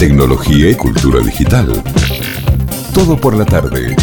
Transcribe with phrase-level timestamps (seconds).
[0.00, 1.70] tecnología y cultura digital.
[2.94, 3.94] Todo por la tarde.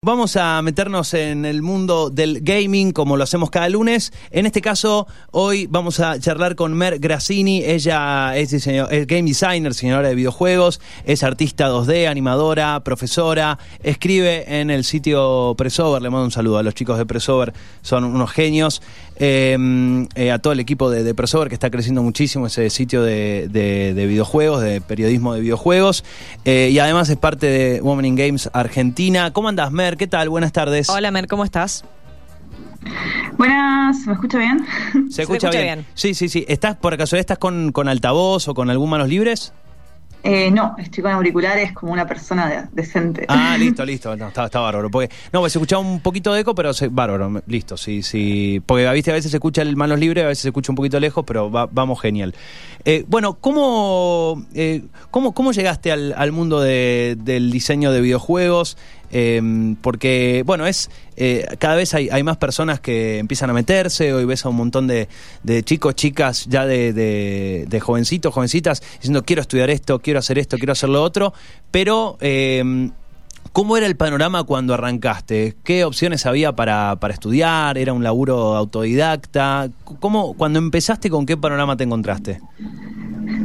[0.00, 4.12] Vamos a meternos en el mundo del gaming como lo hacemos cada lunes.
[4.30, 7.62] En este caso, hoy vamos a charlar con Mer Grassini.
[7.64, 14.60] Ella es, diseño- es game designer, diseñadora de videojuegos, es artista 2D, animadora, profesora, escribe
[14.60, 16.00] en el sitio Pressover.
[16.00, 17.52] Le mando un saludo a los chicos de Pressover,
[17.82, 18.80] son unos genios.
[19.20, 23.02] Eh, eh, a todo el equipo de, de Pressover que está creciendo muchísimo ese sitio
[23.02, 26.04] de, de- de videojuegos, de periodismo de videojuegos.
[26.44, 29.32] Eh, y además es parte de Women in Games Argentina.
[29.32, 29.96] ¿Cómo andas, Mer?
[29.96, 30.28] ¿Qué tal?
[30.28, 30.88] Buenas tardes.
[30.88, 31.84] Hola Mer, ¿cómo estás?
[33.36, 34.64] Buenas, ¿me escucha bien?
[35.10, 35.62] ¿Se escucha, escucha bien?
[35.64, 35.86] bien.
[35.94, 36.44] Sí, sí, sí.
[36.48, 39.52] ¿Estás por casualidad estás con, con altavoz o con algún manos libres?
[40.24, 43.24] Eh, no, estoy con auriculares como una persona de- decente.
[43.28, 44.16] Ah, listo, listo.
[44.16, 44.90] No, está, está bárbaro.
[44.90, 47.40] Porque, no, pues se escuchaba un poquito de eco, pero se, bárbaro.
[47.46, 48.60] Listo, sí, sí.
[48.66, 49.10] Porque ¿viste?
[49.10, 51.50] a veces se escucha el manos libres, a veces se escucha un poquito lejos, pero
[51.50, 52.34] va- vamos genial.
[52.84, 58.76] Eh, bueno, ¿cómo, eh, cómo, cómo llegaste al, al mundo de- del diseño de videojuegos?
[59.10, 64.24] Eh, porque, bueno, es eh, cada vez hay, más personas que empiezan a meterse, hoy
[64.24, 65.08] ves a un montón de,
[65.42, 70.38] de chicos, chicas, ya de, de- de jovencitos, jovencitas, diciendo quiero estudiar esto, quiero hacer
[70.38, 71.32] esto, quiero hacer lo otro,
[71.70, 72.16] pero...
[72.20, 72.90] eh,
[73.50, 75.56] ¿Cómo era el panorama cuando arrancaste?
[75.64, 77.78] ¿Qué opciones había para, para estudiar?
[77.78, 79.70] ¿Era un laburo autodidacta?
[80.00, 82.40] ¿Cómo, cuando empezaste, con qué panorama te encontraste?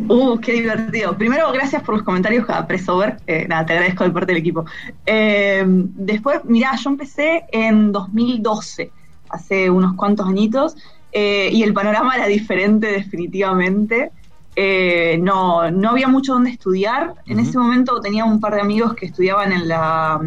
[0.07, 1.17] Uh, qué divertido.
[1.17, 3.17] Primero, gracias por los comentarios a Pressover.
[3.27, 4.65] Eh, nada, te agradezco de parte del equipo.
[5.05, 8.91] Eh, después, mirá, yo empecé en 2012,
[9.29, 10.75] hace unos cuantos añitos,
[11.11, 14.11] eh, y el panorama era diferente definitivamente.
[14.55, 17.15] Eh, no, no había mucho donde estudiar.
[17.25, 20.19] En ese momento tenía un par de amigos que estudiaban en la,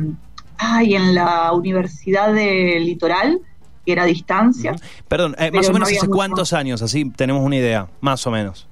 [0.59, 3.41] ay, en la Universidad del Litoral,
[3.85, 4.75] que era a distancia.
[5.09, 6.11] Perdón, eh, más o no menos hace mucho.
[6.11, 8.69] cuántos años, así tenemos una idea, más o menos.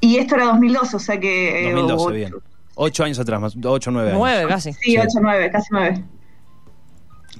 [0.00, 1.68] Y esto era 2012, o sea que...
[1.70, 2.34] eh, 2012, ocho- bien.
[2.80, 4.18] Ocho años atrás, más, ocho, nueve años.
[4.20, 4.72] Nueve casi.
[4.72, 6.04] Sí, 8, 9, casi 9.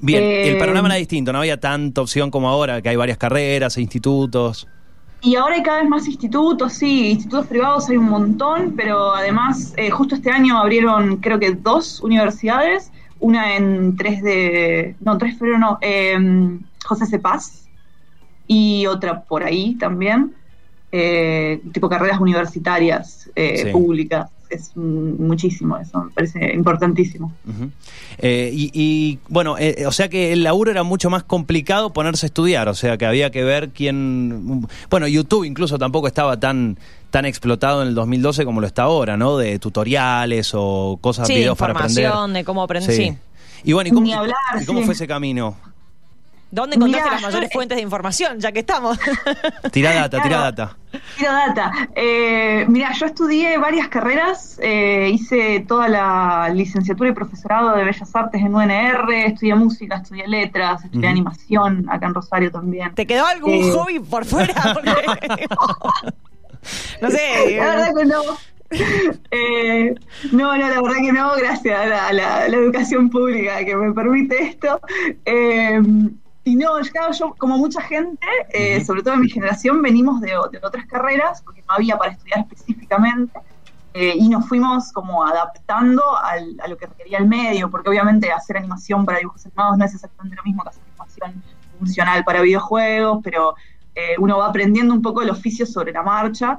[0.00, 3.18] Bien, Eh, el panorama era distinto, no había tanta opción como ahora, que hay varias
[3.18, 4.66] carreras e institutos.
[5.20, 9.74] Y ahora hay cada vez más institutos, sí, institutos privados hay un montón, pero además
[9.76, 15.32] eh, justo este año abrieron creo que dos universidades, una en 3 de, no, 3
[15.32, 16.16] de febrero no, eh,
[16.84, 17.68] José Cepaz
[18.46, 20.34] y otra por ahí también,
[20.92, 23.70] eh, tipo carreras universitarias eh, Sí.
[23.70, 27.32] públicas, es muchísimo eso, me parece importantísimo.
[28.18, 32.24] Eh, y, y, bueno, eh, o sea que el laburo era mucho más complicado ponerse
[32.24, 34.66] a estudiar, o sea que había que ver quién...
[34.88, 36.78] Bueno, YouTube incluso tampoco estaba tan
[37.10, 39.38] tan explotado en el 2012 como lo está ahora, ¿no?
[39.38, 42.04] De tutoriales o cosas, Sí, de videos para aprender.
[42.04, 42.94] información, de cómo aprender.
[42.94, 43.16] Sí.
[43.64, 44.84] Y bueno, ¿y cómo, Ni hablar, y cómo sí.
[44.86, 45.56] fue ese camino?
[46.50, 48.40] ¿Dónde encontraste Mirá, las yo- mayores fuentes de información?
[48.40, 48.98] Ya que estamos.
[49.72, 50.42] Tira data, tira Claro.
[50.56, 50.76] data.
[51.18, 51.72] Tiro data.
[51.94, 58.10] Eh, mira, yo estudié varias carreras, eh, hice toda la licenciatura y profesorado de Bellas
[58.16, 62.94] Artes en UNR, estudié música, estudié letras, estudié animación acá en Rosario también.
[62.94, 63.70] ¿Te quedó algún Eh.
[63.74, 64.54] hobby por fuera?
[64.74, 65.46] Porque-
[67.02, 67.56] no sé.
[67.58, 68.22] La verdad que no.
[69.30, 69.94] Eh,
[70.32, 73.64] no, no, la verdad que no, gracias a la, a la- a la educación pública
[73.64, 74.80] que me permite esto.
[75.24, 75.80] Eh,
[76.48, 80.28] y no, claro, yo, como mucha gente, eh, sobre todo en mi generación, venimos de,
[80.52, 83.38] de otras carreras, porque no había para estudiar específicamente,
[83.94, 88.30] eh, y nos fuimos como adaptando al- a lo que requería el medio, porque obviamente
[88.32, 92.40] hacer animación para dibujos animados no es exactamente lo mismo que hacer animación funcional para
[92.42, 93.54] videojuegos, pero
[93.94, 96.58] eh, uno va aprendiendo un poco el oficio sobre la marcha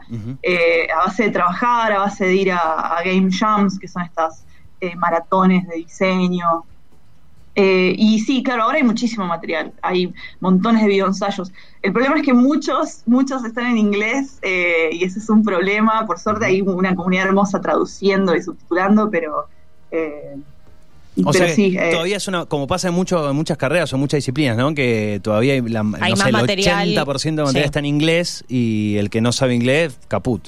[0.94, 4.46] a base de trabajar, a base de ir a, a game jams, que son estas
[4.82, 6.66] eh, maratones de diseño.
[7.62, 11.52] Eh, y sí, claro, ahora hay muchísimo material, hay montones de videoensayos.
[11.82, 16.06] El problema es que muchos, muchos están en inglés eh, y ese es un problema.
[16.06, 19.48] Por suerte hay una comunidad hermosa traduciendo y subtitulando, pero...
[19.92, 20.36] eh,
[21.18, 23.58] O pero sea, que sí, eh, todavía es una, como pasa en, mucho, en muchas
[23.58, 24.74] carreras o muchas disciplinas, ¿no?
[24.74, 26.88] Que todavía hay, la, Hay no más sé, material.
[26.90, 27.60] el 80% de material Sí.
[27.60, 30.48] está en inglés y el que no sabe inglés, caput.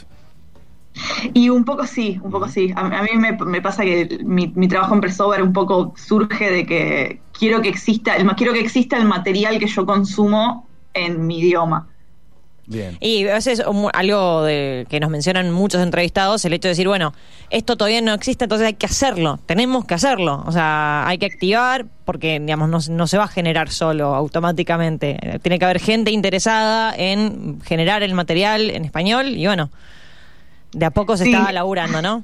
[1.34, 2.72] Y un poco sí, un poco sí.
[2.76, 6.52] A, a mí me, me pasa que mi, mi trabajo en Pressover un poco surge
[6.52, 11.26] de que quiero que exista, el, quiero que exista el material que yo consumo en
[11.26, 11.88] mi idioma.
[12.68, 12.98] Bien.
[13.02, 16.88] Y a veces um, algo de, que nos mencionan muchos entrevistados, el hecho de decir,
[16.88, 17.14] bueno,
[17.50, 21.26] esto todavía no existe, entonces hay que hacerlo, tenemos que hacerlo, o sea, hay que
[21.26, 26.12] activar porque, digamos, no, no se va a generar solo automáticamente, tiene que haber gente
[26.12, 29.70] interesada en generar el material en español y bueno,
[30.74, 31.34] de a poco se Sí.
[31.34, 32.24] está laburando, ¿no?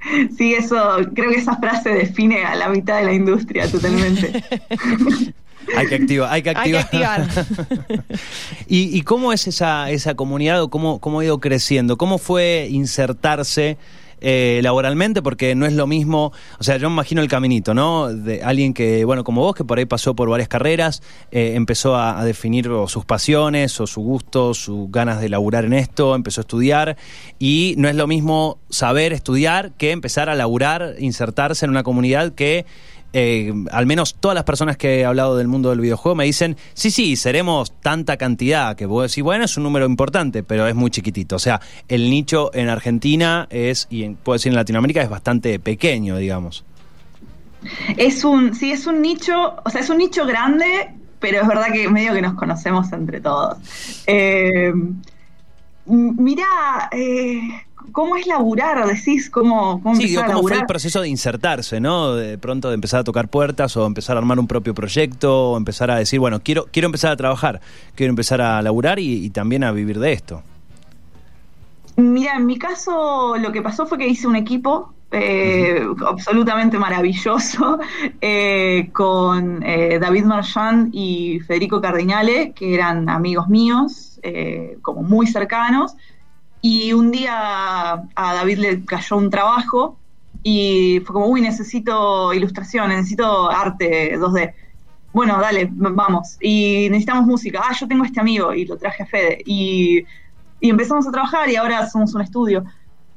[0.36, 0.76] Sí, eso,
[1.14, 4.42] creo que esa frase define a la mitad de la industria totalmente.
[5.76, 7.28] Hay que activar, hay que Hay que activar.
[8.68, 11.98] ¿Y, y cómo es esa, esa comunidad o cómo, cómo ha ido creciendo?
[11.98, 13.76] ¿Cómo fue insertarse
[14.20, 15.22] eh, laboralmente?
[15.22, 18.08] Porque no es lo mismo, o sea, yo me imagino el caminito, ¿no?
[18.08, 21.96] De alguien que, bueno, como vos, que por ahí pasó por varias carreras, eh, empezó
[21.96, 26.40] a, definir o sus pasiones o su gusto, sus ganas de laburar en esto, empezó
[26.40, 26.96] a estudiar
[27.38, 32.32] y no es lo mismo saber estudiar que empezar a laburar, insertarse en una comunidad
[32.32, 32.66] que
[33.12, 36.56] eh, al menos todas las personas que he hablado del mundo del videojuego me dicen,
[36.74, 40.74] sí, sí, seremos tanta cantidad que puedo decir, bueno, es un número importante, pero es
[40.74, 41.36] muy chiquitito.
[41.36, 45.58] O sea, el nicho en Argentina es, y en- puedo decir en Latinoamérica, es bastante
[45.58, 46.64] pequeño, digamos.
[47.96, 51.72] Es un, sí, es un nicho, o sea, es un nicho grande, pero es verdad
[51.72, 53.58] que medio que nos conocemos entre todos.
[54.06, 54.92] Eh, m-
[55.86, 57.40] mirá, eh,
[57.92, 58.86] ¿cómo es laburar?
[58.86, 62.14] Decís, ¿cómo, cómo Sí, digo, a ¿cómo fue el proceso de insertarse, no?
[62.14, 65.56] De pronto de empezar a tocar puertas o empezar a armar un propio proyecto o
[65.56, 67.60] empezar a decir, bueno, quiero, quiero empezar a trabajar,
[67.94, 70.42] quiero empezar a laburar y, y también a vivir de esto.
[71.96, 77.78] Mira, en mi caso lo que pasó fue que hice un equipo eh, absolutamente maravilloso
[78.20, 85.26] eh, con eh, David Marchand y Federico Cardinale, que eran amigos míos, eh, como muy
[85.26, 85.96] cercanos.
[86.60, 89.98] Y un día a David le cayó un trabajo
[90.42, 94.54] y fue como, uy, necesito ilustración, necesito arte 2D.
[95.12, 96.36] Bueno, dale, vamos.
[96.40, 97.62] Y necesitamos música.
[97.64, 99.42] Ah, yo tengo este amigo y lo traje a Fede.
[99.46, 100.04] Y,
[100.60, 102.64] y empezamos a trabajar y ahora somos un estudio.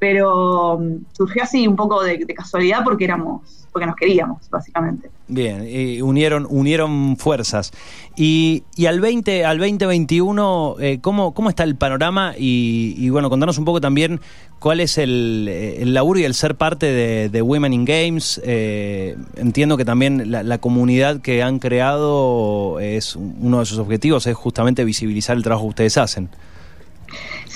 [0.01, 5.11] Pero mm, surgió así un poco de, casualidad porque éramos, porque nos queríamos, básicamente.
[5.27, 7.71] Bien, y unieron, unieron fuerzas.
[8.15, 12.33] Y, y al 20, al 2021, eh, ¿cómo, ¿cómo está el panorama?
[12.35, 14.21] Y, y bueno, contanos un poco también
[14.57, 18.41] cuál es el, eh, el laburo y el ser parte de, de Women in Games.
[18.43, 24.25] Eh, entiendo que también la, la comunidad que han creado es uno de sus objetivos,
[24.25, 26.29] es justamente visibilizar el trabajo que ustedes hacen.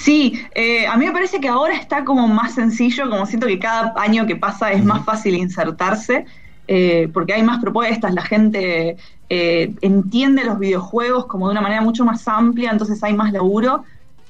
[0.05, 3.57] Sí, eh, a mí me parece que ahora está como más sencillo, como siento que
[3.57, 6.25] cada año que pasa es más fácil insertarse,
[6.67, 8.97] eh, porque hay más propuestas, la gente
[9.29, 13.83] eh, entiende los videojuegos como de una manera mucho más amplia, entonces hay más laburo,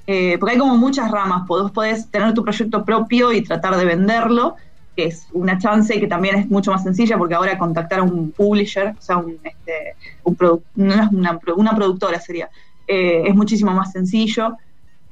[0.07, 3.83] eh, porque hay como muchas ramas, vos podés tener tu proyecto propio y tratar de
[3.85, 4.55] venderlo,
[4.95, 8.31] que es una chance que también es mucho más sencilla, porque ahora contactar a un
[8.31, 11.09] publisher, o sea, un, este, un produ- una,
[11.57, 12.49] una productora sería,
[12.87, 14.55] eh, es muchísimo más sencillo.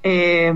[0.05, 0.53] Eh,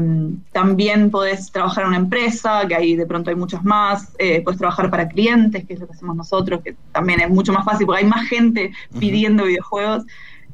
[0.51, 4.13] también podés trabajar en una empresa, que ahí de pronto hay muchas más.
[4.19, 7.53] Eh, podés trabajar para clientes, que es lo que hacemos nosotros, que también es mucho
[7.53, 10.03] más fácil porque hay más gente pidiendo videojuegos.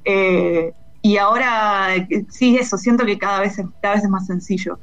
[0.05, 4.27] Eh, y ahora, eh, sí, eso, siento que cada vez, es, cada vez es más
[4.27, 4.77] sencillo.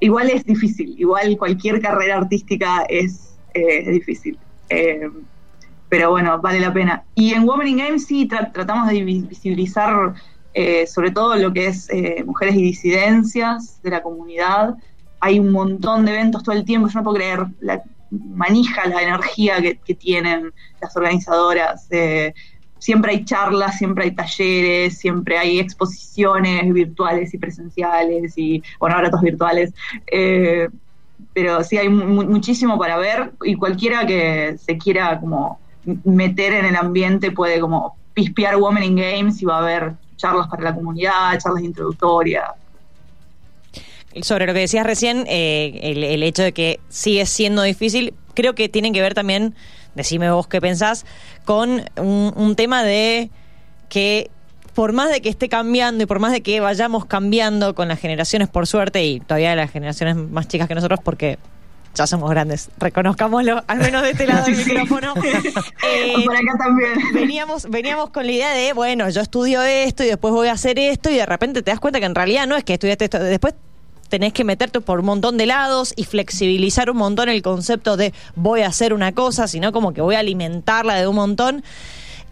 [0.00, 4.36] Igual es difícil, igual cualquier carrera artística es, es difícil.
[5.88, 7.04] Pero bueno, vale la pena.
[7.14, 10.14] Y en Women in Games sí tra- tratamos de vi- visibilizar
[10.54, 14.74] eh, sobre todo lo que es eh, mujeres y disidencias de la comunidad.
[15.20, 19.02] Hay un montón de eventos todo el tiempo, yo no puedo creer la manija, la
[19.02, 21.86] energía que, que tienen las organizadoras.
[21.90, 22.34] eh,
[22.78, 29.08] siempre hay charlas, siempre hay talleres, siempre hay exposiciones virtuales y presenciales y, bueno, ahora
[29.10, 29.72] todos virtuales.
[31.32, 35.60] pero sí hay mu- muchísimo para ver y cualquiera que se quiera como
[36.04, 40.46] meter en el ambiente puede como pispear Women in Games y va a haber charlas
[40.48, 42.44] para la comunidad, charlas introductorias.
[44.22, 48.68] Sobre lo que decías recién, eh, el, hecho de que sigue siendo difícil, creo que
[48.68, 49.54] tiene que ver también,
[49.94, 51.06] decime vos qué pensás,
[51.44, 53.30] con un, un tema de
[53.88, 54.30] que
[54.74, 58.00] por más de que esté cambiando y por más de que vayamos cambiando con las
[58.00, 61.38] generaciones, por suerte, y todavía las generaciones más chicas que nosotros, porque
[61.94, 65.14] ya somos grandes, reconozcámoslo, al menos de este lado del micrófono.
[65.84, 66.92] Eh, Por acá también.
[67.12, 70.78] veníamos, veníamos con la idea de, bueno, yo estudio esto y después voy a hacer
[70.78, 73.18] esto y de repente te das cuenta que en realidad no es que estudiaste esto,
[73.18, 73.54] después
[74.08, 78.12] tenés que meterte por un montón de lados y flexibilizar un montón el concepto de
[78.36, 81.64] voy a hacer una cosa, sino como que voy a alimentarla de un montón.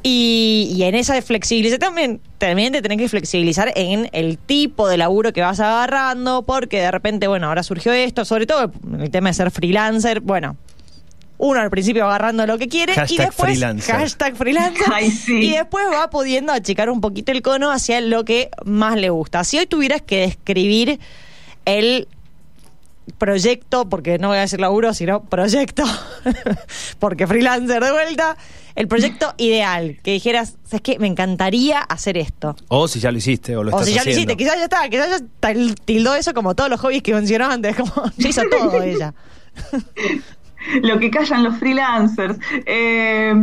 [0.02, 4.97] Y, y en esa flexibilización también, también te tenés que flexibilizar en el tipo de
[4.97, 9.28] laburo que vas agarrando, porque de repente, bueno, ahora surgió esto, sobre todo el tema
[9.28, 10.57] de ser freelancer, bueno,
[11.37, 13.95] uno al principio agarrando lo que quiere y Hashtag después freelancer.
[13.97, 15.35] hashtag freelancer Ay, sí.
[15.38, 19.42] y después va pudiendo achicar un poquito el cono hacia lo que más le gusta.
[19.45, 20.99] Si hoy tuvieras que describir
[21.64, 22.09] el
[23.12, 25.85] proyecto, porque no voy a decir laburo, sino proyecto,
[26.99, 28.37] porque freelancer de vuelta,
[28.75, 32.57] el proyecto ideal, que dijeras, es que me encantaría hacer esto.
[32.69, 34.64] O si ya lo hiciste o lo O estás si ya lo hiciste, quizás ya
[34.64, 38.43] está, quizás ya tildó eso como todos los hobbies que mencionó antes, como ya hizo
[38.50, 39.14] todo ella.
[40.83, 42.38] lo que callan los freelancers.
[42.67, 43.35] Eh,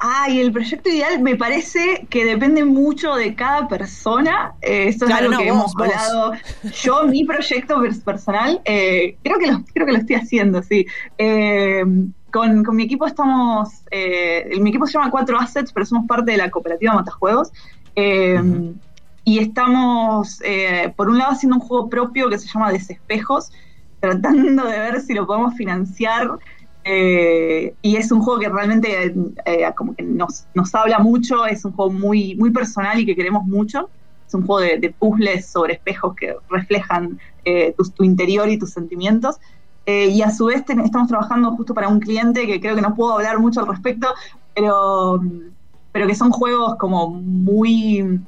[0.00, 4.52] Ay, el proyecto ideal me parece que depende mucho de cada persona.
[4.62, 5.82] Eh, esto es algo no, que vos, hemos vos.
[5.82, 6.32] hablado.
[6.82, 10.86] Yo, mi proyecto pers- personal, eh, creo, que lo, creo que lo estoy haciendo, sí.
[11.18, 11.84] Eh,
[12.30, 13.70] con, con mi equipo estamos.
[13.90, 17.50] eh, mi equipo se llama Cuatro Assets, pero somos parte de la cooperativa Matajuegos.
[17.96, 18.40] Eh,
[19.24, 20.40] Y estamos,
[20.96, 23.50] por un lado, haciendo un juego propio que se llama Desespejos,
[24.00, 26.30] tratando de ver si lo podemos financiar.
[26.90, 29.14] Eh, y es un juego que realmente
[29.44, 33.14] eh, como que nos, nos habla mucho, es un juego muy, muy personal y que
[33.16, 33.90] queremos mucho.
[34.26, 38.58] Es un juego de, de puzzles sobre espejos que reflejan eh, tu, tu interior y
[38.58, 39.36] tus sentimientos.
[39.86, 42.82] Eh, y a su vez ten- estamos trabajando justo para un cliente que creo que
[42.82, 44.08] no puedo hablar mucho al respecto,
[44.54, 45.20] pero,
[45.92, 48.20] pero que son juegos como muy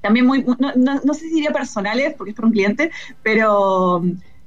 [0.00, 2.90] también muy, no, no- no sé si diría personales, porque es para un cliente,
[3.22, 4.02] pero,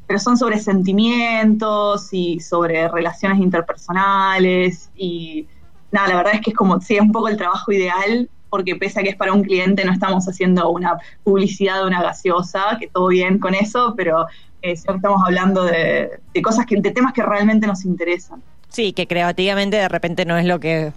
[0.09, 5.45] pero son sobre sentimientos y sobre relaciones interpersonales y
[5.91, 8.75] nada, la verdad es que es como, sí, es un poco el trabajo ideal, porque
[8.75, 12.77] pese a que es para un cliente, no estamos haciendo una publicidad de una gaseosa,
[12.79, 14.25] que todo bien con eso, pero
[14.63, 18.41] eh, estamos hablando de, de cosas que, de temas que realmente nos interesan.
[18.69, 20.91] Sí, que creativamente de repente no es lo que,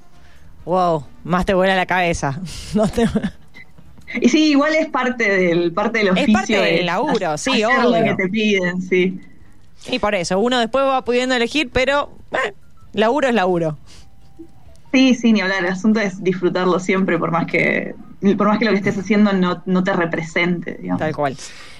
[0.64, 2.40] wow, más te vuela la cabeza.
[2.75, 3.04] No te-
[4.21, 6.33] Y sí, igual es parte del, parte del Es oficio.
[6.35, 8.16] parte del de laburo, sí, hacer lo obvio.
[8.16, 9.21] que te piden, sí.
[9.90, 12.52] Y por eso, uno después va pudiendo elegir, pero eh,
[12.92, 13.78] laburo es laburo.
[14.92, 15.64] Sí, sí, ni hablar.
[15.64, 17.95] El asunto es disfrutarlo siempre, por más que,
[18.37, 21.00] por más que lo que estés haciendo no, no te represente, digamos.
[21.00, 21.37] Tal cual.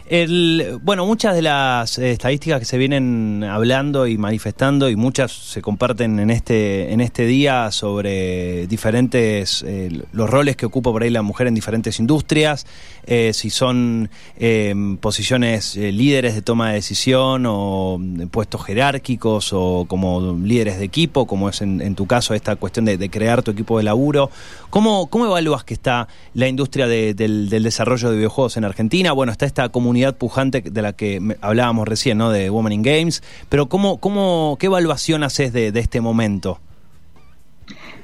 [0.07, 5.33] El, bueno, muchas de las eh, estadísticas que se vienen hablando y manifestando y muchas
[5.33, 11.03] se comparten en este en este día sobre diferentes eh, los roles que ocupa por
[11.03, 12.67] ahí la mujer en diferentes industrias,
[13.07, 19.87] eh, si son eh, posiciones líderes de toma de decisión o mm, puestos jerárquicos o
[19.89, 23.51] como líderes de equipo, como es en, en tu caso esta cuestión de, crear tu
[23.53, 24.31] equipo de laburo.
[24.71, 29.13] ¿Cómo, cómo evalúas que está la industria de- del, del desarrollo de videojuegos en Argentina?
[29.13, 32.31] Bueno, está esta comunidad pujante de la que me- hablábamos recién, ¿no?
[32.31, 36.59] De Women in Games, pero ¿cómo, cómo, ¿qué evaluación haces de, de este momento?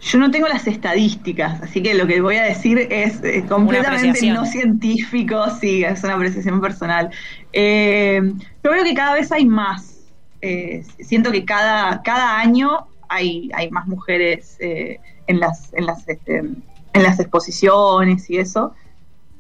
[0.01, 4.27] Yo no tengo las estadísticas, así que lo que voy a decir es eh, completamente
[4.31, 7.11] no científico, sí, es una apreciación personal.
[7.53, 8.21] Eh,
[8.63, 9.97] yo veo que cada vez hay más.
[10.41, 16.09] Eh, siento que cada, cada año hay, hay más mujeres eh, en, las, en, las,
[16.09, 18.73] este, en las exposiciones y eso.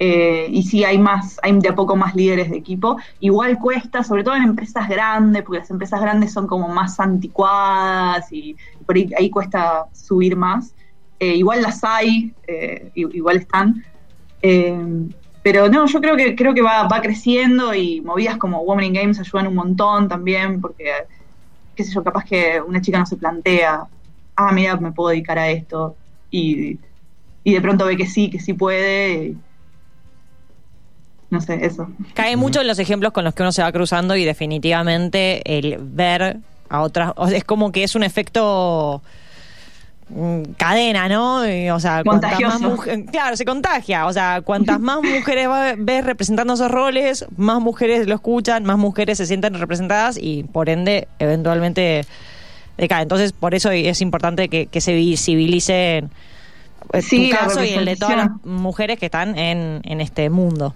[0.01, 2.99] Eh, y sí hay más, hay de a poco más líderes de equipo.
[3.21, 8.33] Igual cuesta, sobre todo en empresas grandes, porque las empresas grandes son como más anticuadas
[8.33, 10.75] y por ahí, cuesta subir más.
[11.19, 13.85] Eh, igual las hay, eh, igual están.
[14.41, 15.09] Eh,
[15.43, 18.93] pero no, yo creo que creo que va, va creciendo y movidas como Women in
[18.93, 20.93] Games ayudan un montón también, porque,
[21.75, 23.87] qué sé yo, capaz que una chica no se plantea,
[24.37, 25.97] ah, mira, me puedo dedicar a esto,
[26.31, 26.79] y,
[27.45, 29.35] y de pronto ve que sí, que sí puede.
[31.31, 31.89] No sé, eso.
[32.15, 35.77] Cae mucho en los ejemplos con los que uno se va cruzando y definitivamente el
[35.81, 36.39] ver
[36.71, 39.03] a otras, o sea, es como que es un efecto
[40.11, 41.47] mm, cadena, ¿no?
[41.49, 42.71] Y, o sea, cuantas más Contagioso.
[42.77, 47.61] mujeres, claro, se contagia, o sea, cuantas más mujeres va- ves representando esos roles, más
[47.61, 52.05] mujeres lo escuchan, más mujeres se sienten representadas y por ende eventualmente
[52.79, 53.03] decae.
[53.03, 56.05] Entonces, por eso es importante que, que se visibilice
[56.93, 60.31] eh, Sí, tu caso y el de todas las mujeres que están en, en este
[60.31, 60.75] mundo.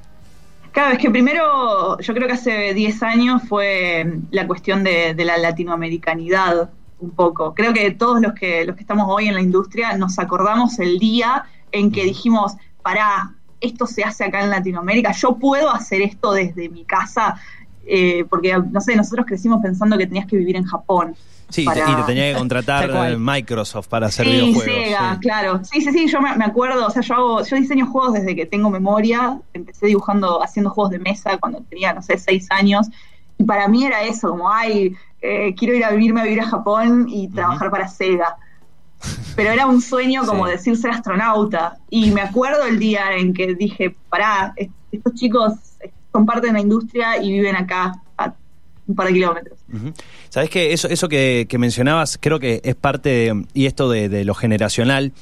[0.73, 5.25] Claro, es que primero, yo creo que hace 10 años fue la cuestión de, de
[5.25, 6.71] la latinoamericanidad,
[7.03, 7.55] un poco.
[7.55, 10.99] Creo que todos los que, los que estamos hoy en la industria nos acordamos el
[10.99, 16.33] día en que dijimos, pará, esto se hace acá en Latinoamérica, yo puedo hacer esto
[16.33, 17.41] desde mi casa,
[17.87, 21.15] eh, porque, no sé, nosotros crecimos pensando que tenías que vivir en Japón.
[21.49, 24.65] Sí, para- y te tenía que contratar Microsoft para hacer Sí, videojuegos.
[24.65, 25.21] Sega, sí.
[25.21, 25.61] claro.
[25.65, 28.35] Sí, sí, sí, yo me, me acuerdo, o sea, yo hago, yo diseño juegos desde
[28.35, 32.89] que tengo memoria, empecé dibujando, haciendo juegos de mesa cuando tenía, no sé, seis años,
[33.39, 36.47] y para mí era eso, como, ay, eh, quiero ir a vivirme a vivir a
[36.49, 38.37] Japón y trabajar para Sega.
[39.37, 40.53] Pero era un sueño como Sí.
[40.53, 41.77] decir ser astronauta.
[41.91, 45.53] Y me acuerdo el día en que dije, pará, est- estos chicos
[46.13, 48.35] son parte de la industria y viven acá a
[48.87, 49.59] un par de kilómetros.
[50.29, 54.09] Sabes que eso, eso que, que mencionabas creo que es parte de, y esto de,
[54.09, 55.13] de lo generacional.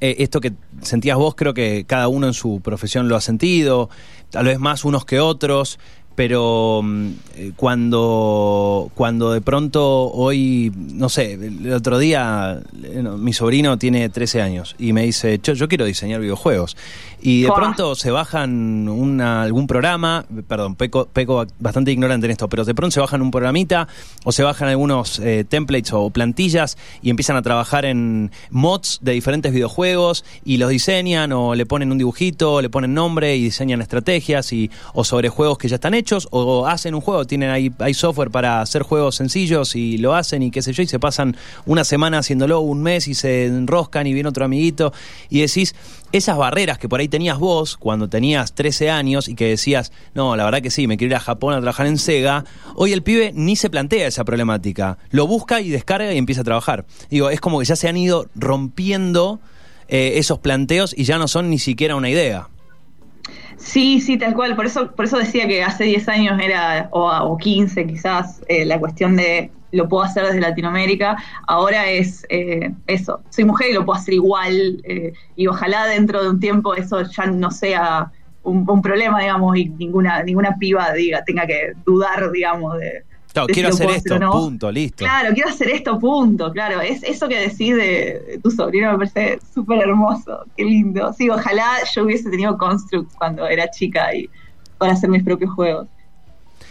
[0.00, 0.52] eh, esto que
[0.82, 3.88] sentías vos, creo que cada uno en su profesión lo ha sentido,
[4.30, 5.78] tal vez más unos que otros,
[6.14, 13.32] pero mm, eh, cuando, cuando de pronto hoy, no sé, el otro día eh, mi
[13.32, 16.76] sobrino tiene 13 años y me dice, yo, yo quiero diseñar videojuegos.
[17.24, 17.56] Y de Buah.
[17.56, 22.74] pronto se bajan una- algún programa, perdón, peco, peco bastante ignorante en esto, pero de
[22.74, 23.86] pronto se bajan un programita
[24.24, 29.12] o se bajan algunos eh, templates o plantillas y empiezan a trabajar en mods de
[29.12, 33.80] diferentes videojuegos y los diseñan o le ponen un dibujito, le ponen nombre y diseñan
[33.80, 37.70] estrategias y, o sobre juegos que ya están hechos o hacen un juego, tienen ahí,
[37.78, 40.98] hay software para hacer juegos sencillos y lo hacen y qué sé yo y se
[40.98, 44.92] pasan una semana haciéndolo, un mes y se enroscan y viene otro amiguito
[45.30, 45.74] y decís,
[46.12, 50.36] esas barreras que por ahí tenías vos cuando tenías 13 años y que decías, no,
[50.36, 52.44] la verdad que sí, me quiero ir a Japón a trabajar en Sega,
[52.74, 54.98] hoy el pibe ni se plantea esa problemática.
[55.10, 56.84] Lo busca y descarga y empieza a trabajar.
[57.10, 59.40] Digo, es como que ya se han ido rompiendo
[59.88, 62.48] eh, esos planteos y ya no son ni siquiera una idea.
[63.64, 64.56] Sí, sí, tal cual.
[64.56, 68.64] Por eso, por eso decía que hace 10 años era, o, o 15 quizás, eh,
[68.64, 71.16] la cuestión de lo puedo hacer desde Latinoamérica.
[71.46, 74.80] Ahora es eh, eso, soy mujer y lo puedo hacer igual.
[74.84, 78.10] eh, y ojalá dentro de un tiempo eso ya no sea
[78.42, 83.04] un, un problema, digamos, y ninguna, ninguna piba diga, tenga que dudar, digamos, de...
[83.32, 84.30] Claro, quiero hacer esto, no.
[84.30, 85.04] punto, listo.
[85.04, 86.80] Claro, quiero hacer esto, punto, claro.
[86.80, 91.12] Es eso que decís de, de tu sobrino me parece súper hermoso, qué lindo.
[91.12, 94.28] Sí, ojalá yo hubiese tenido Construct cuando era chica y
[94.78, 95.86] para hacer mis propios juegos.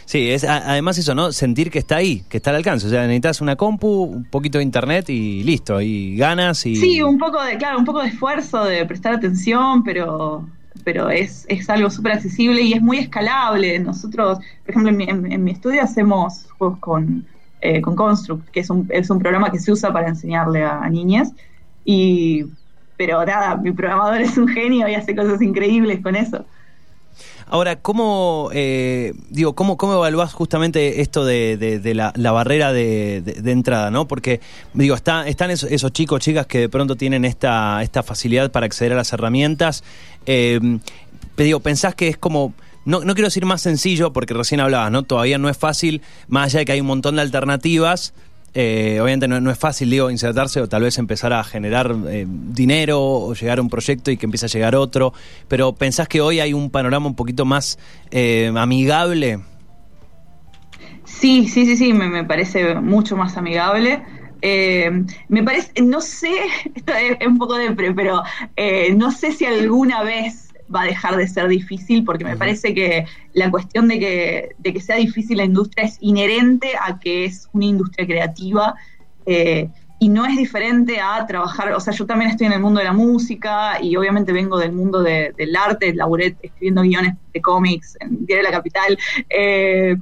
[0.05, 1.31] Sí, es a- además eso, ¿no?
[1.31, 2.85] Sentir que está ahí, que está al alcance.
[2.87, 6.75] O sea, necesitas una compu, un poquito de internet y listo, y ganas y...
[6.75, 10.45] Sí, un poco de, claro, un poco de esfuerzo, de prestar atención, pero,
[10.83, 13.79] pero es, es algo súper accesible y es muy escalable.
[13.79, 17.27] Nosotros, por ejemplo, en mi, en- mi estudio hacemos juegos con,
[17.61, 20.81] eh, con Construct, que es un, es un programa que se usa para enseñarle a,
[20.83, 21.33] a niñas.
[21.83, 22.45] Y,
[22.95, 26.45] pero nada, mi programador es un genio y hace cosas increíbles con eso.
[27.51, 33.91] Ahora, ¿cómo, eh, digo, cómo, cómo evaluás justamente esto de, de- la, barrera de, entrada,
[33.91, 34.07] ¿no?
[34.07, 34.39] Porque,
[34.73, 38.67] digo, está, están esos, esos chicos, chicas que de pronto tienen esta, esta facilidad para
[38.67, 39.83] acceder a las herramientas.
[40.23, 40.79] Pero
[41.35, 42.53] digo, pensás que es como,
[42.85, 45.03] no, no quiero decir más sencillo, porque recién hablabas, ¿no?
[45.03, 48.13] Todavía no es fácil, más allá de que hay un montón de alternativas.
[48.53, 52.25] Eh, obviamente no, no es fácil, digo, insertarse o tal vez empezar a generar eh,
[52.27, 55.13] dinero o llegar a un proyecto y que empiece a llegar otro,
[55.47, 57.79] pero ¿pensás que hoy hay un panorama un poquito más
[58.11, 59.39] eh, amigable?
[61.05, 64.01] Sí, sí, sí, sí, me, me parece mucho más amigable.
[64.41, 66.33] Eh, me parece, no sé,
[66.75, 68.23] esto es, un poco de pero
[68.55, 72.73] eh, no sé si alguna vez va a dejar de ser difícil, porque me parece
[72.73, 77.25] que la cuestión de que, de que sea difícil la industria es inherente a que
[77.25, 78.75] es una industria creativa.
[79.25, 79.69] eh,
[80.03, 82.85] y no es diferente a trabajar, o sea, yo también estoy en el mundo de
[82.85, 87.97] la música y obviamente vengo del mundo de- del arte, laburé escribiendo guiones de cómics
[87.99, 88.97] en Diario de la Capital,
[89.29, 89.95] eh,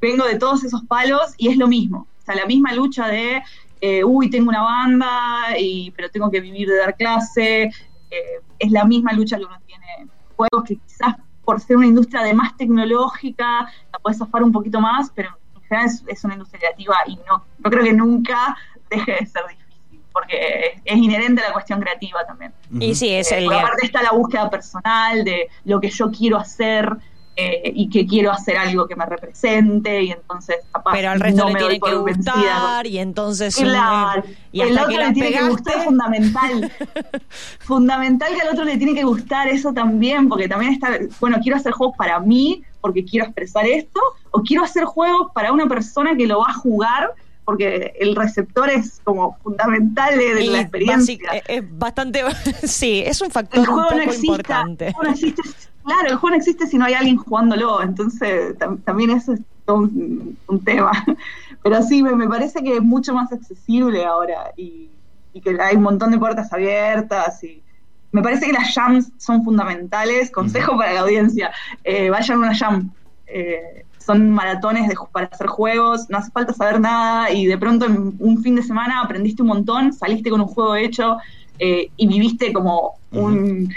[0.00, 3.42] vengo de todos esos palos y es lo mismo, o sea, la misma lucha de,
[3.82, 5.10] eh, uy, tengo una banda,
[5.58, 7.70] y, pero tengo que vivir de dar clase,
[8.12, 11.86] eh, es la misma lucha que uno tiene en juegos que quizás por ser una
[11.86, 16.24] industria de más tecnológica, la puedes zafar un poquito más, pero en general es, es
[16.24, 18.56] una industria creativa y no, no creo que nunca
[18.90, 22.52] deje de ser difícil, porque es, inherente a la cuestión creativa también.
[22.78, 23.52] Y sí, es Eh, el...
[23.52, 26.96] aparte está la búsqueda personal de lo que yo quiero hacer
[27.34, 31.42] eh, y que quiero hacer algo que me represente y entonces capaz Pero al resto
[31.42, 32.32] no le me tiene que vencida.
[32.32, 33.56] gustar y entonces...
[33.56, 36.72] Claro, y el otro que le tiene que gustar es fundamental.
[37.60, 41.56] fundamental que al otro le tiene que gustar eso también, porque también está, bueno, quiero
[41.56, 44.00] hacer juegos para mí porque quiero expresar esto,
[44.32, 47.14] o quiero hacer juegos para una persona que lo va a jugar
[47.44, 51.16] porque el receptor es como fundamental de, y la experiencia.
[51.34, 52.22] eh, es bastante...
[52.62, 54.86] sí, es un factor el un juego poco no existe, importante.
[54.88, 55.42] el juego no existe,
[55.84, 59.40] claro, el juego no existe si no hay alguien jugándolo, entonces tam- también eso es
[59.64, 60.92] todo un, un tema.
[61.62, 65.76] Pero sí, me, me parece que es mucho más accesible ahora y, y que hay
[65.76, 67.64] un montón de puertas abiertas y
[68.12, 70.30] me parece que las jams son fundamentales.
[70.30, 71.52] Consejo para la audiencia,
[71.84, 72.94] eh, vayan a una jam.
[73.26, 77.86] Eh, son maratones de, para hacer juegos, no hace falta saber nada y de pronto
[77.86, 81.18] en un fin de semana aprendiste un montón, saliste con un juego hecho
[81.58, 83.68] eh, y viviste como un,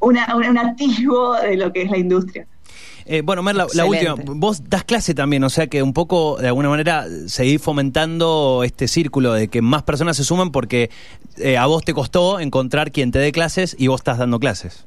[0.00, 2.46] una- un, un atisbo de lo que es la industria.
[3.10, 4.16] Eh, bueno, Mer, la, última.
[4.18, 8.86] Vos das clase también, o sea que un poco, de alguna manera, seguís fomentando este
[8.86, 10.90] círculo de que más personas se suman porque
[11.38, 14.84] eh, a vos te costó encontrar quien te dé clases y vos estás dando clases.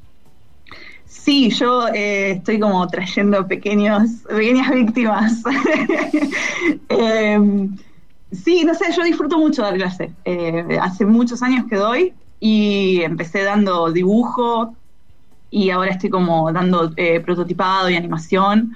[1.04, 5.42] Sí, yo eh, estoy como trayendo pequeños, pequeñas víctimas.
[6.88, 7.68] Eh,
[8.30, 10.12] sí, no sé, yo disfruto mucho dar clase.
[10.24, 14.74] Eh, hace muchos años que doy y empecé dando dibujo
[15.52, 18.74] y ahora estoy como dando eh, prototipado y animación.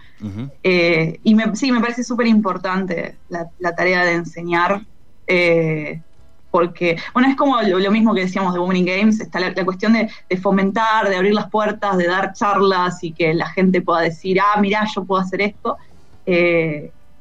[0.62, 4.82] Eh, y me, sí, me parece súper importante la, tarea de enseñar,
[5.26, 6.02] eh,
[6.50, 9.94] porque, bueno, es como lo, mismo que decíamos de Women in Games, está la, cuestión
[9.94, 14.38] de, fomentar, de abrir las puertas, de dar charlas y que la gente pueda decir,
[14.38, 15.78] ah, mira, yo puedo hacer esto.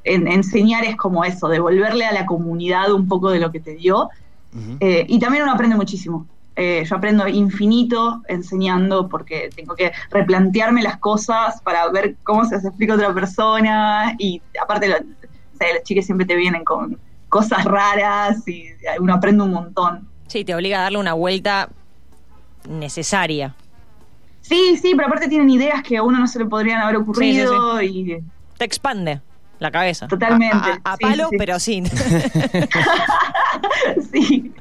[0.04, 4.10] enseñar es como eso, devolverle a la comunidad un poco de lo que te dio.
[4.82, 6.28] y también uno aprende muchísimo.
[6.58, 12.56] Eh, yo aprendo infinito enseñando porque tengo que replantearme las cosas para ver cómo se
[12.56, 15.02] las explica a otra persona y aparte los
[15.84, 18.68] chicos siempre te vienen con cosas raras y
[19.00, 20.08] uno aprende un montón.
[20.28, 21.68] Sí, te obliga a darle una vuelta
[22.70, 23.54] necesaria.
[24.42, 27.82] Sí, sí, pero aparte tienen ideas que a uno no se le podrían haber ocurrido
[27.82, 28.24] y...
[28.58, 29.20] Te expande
[29.60, 30.08] la cabeza.
[30.08, 30.80] Totalmente.
[30.84, 31.86] A, palo, pero sin.
[34.12, 34.52] sí.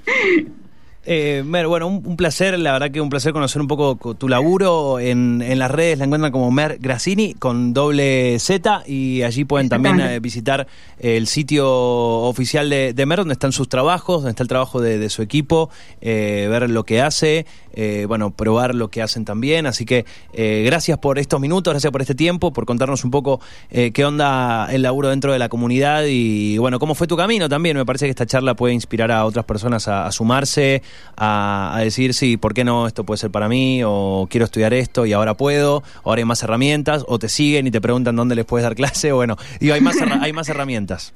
[1.06, 4.98] Eh, Mer, bueno, un, placer, la verdad que un placer conocer un poco tu laburo.
[4.98, 9.68] En, en las redes la encuentran como Mer Grassini con doble Z y allí pueden
[9.68, 10.66] también eh, visitar
[10.98, 15.20] el sitio oficial de, Mer donde están sus trabajos, donde está el trabajo de, su
[15.20, 15.68] equipo,
[16.00, 19.66] eh, ver lo que hace, eh, bueno, probar lo que hacen también.
[19.66, 24.04] Así que gracias por estos minutos, gracias por este tiempo, por contarnos un poco qué
[24.04, 27.76] onda el laburo dentro de la comunidad y bueno, cómo fue tu camino también.
[27.76, 30.82] Me parece que esta charla puede inspirar a otras personas a sumarse
[31.16, 32.86] a, decir, sí, ¿por qué no?
[32.86, 36.42] Esto puede ser para mí, o quiero estudiar esto y ahora puedo, ahora hay más
[36.42, 39.80] herramientas, o te siguen y te preguntan dónde les puedes dar clase, bueno, digo, hay
[39.80, 41.12] más, hay más herramientas.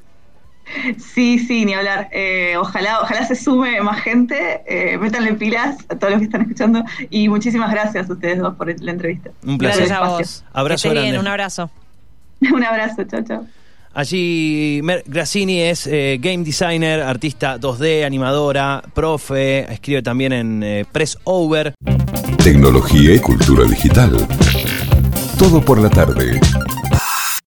[0.98, 2.08] Sí, sí, ni hablar.
[2.12, 6.42] Eh, ojalá, ojalá se sume más gente, eh, métanle pilas a todos los que están
[6.42, 9.30] escuchando y muchísimas gracias a ustedes dos por la entrevista.
[9.44, 9.86] Un placer.
[9.86, 10.44] Gracias a vos.
[10.52, 11.18] Abrazo grande.
[11.18, 11.70] un abrazo.
[12.40, 13.46] un abrazo, chao, chao.
[13.94, 20.84] Allí Mer Grassini es eh, game designer, artista 2D, animadora, profe, escribe también en eh,
[20.90, 21.74] Press Over.
[22.44, 24.16] Tecnología y cultura digital.
[25.38, 26.38] Todo por la tarde.